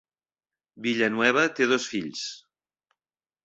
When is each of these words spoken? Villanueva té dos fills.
Villanueva 0.85 1.45
té 1.61 1.69
dos 1.75 1.87
fills. 1.95 2.27